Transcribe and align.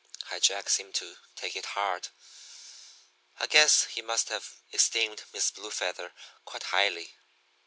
"High 0.23 0.39
Jack 0.39 0.67
seemed 0.67 0.95
to 0.95 1.17
take 1.35 1.55
it 1.55 1.67
hard. 1.77 2.07
I 3.39 3.45
guess 3.45 3.83
he 3.83 4.01
must 4.01 4.29
have 4.29 4.55
esteemed 4.73 5.25
Miss 5.31 5.51
Blue 5.51 5.69
Feather 5.69 6.11
quite 6.43 6.63
highly. 6.63 7.13